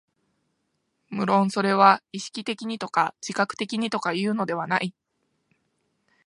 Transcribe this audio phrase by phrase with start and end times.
[1.11, 4.95] 無論それは意識的にとか自覚的にとかいうのではない。